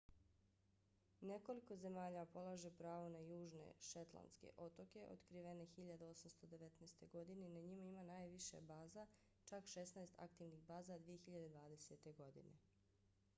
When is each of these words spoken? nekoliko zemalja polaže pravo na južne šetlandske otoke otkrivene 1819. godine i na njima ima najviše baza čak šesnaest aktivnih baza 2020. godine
nekoliko 1.31 1.75
zemalja 1.81 2.21
polaže 2.37 2.71
pravo 2.79 3.11
na 3.15 3.19
južne 3.25 3.67
šetlandske 3.89 4.49
otoke 4.65 5.03
otkrivene 5.09 5.67
1819. 5.77 7.07
godine 7.17 7.45
i 7.45 7.53
na 7.59 7.63
njima 7.69 7.85
ima 7.93 8.07
najviše 8.11 8.63
baza 8.75 9.05
čak 9.51 9.71
šesnaest 9.77 10.17
aktivnih 10.29 10.61
baza 10.73 10.99
2020. 11.09 12.13
godine 12.23 12.57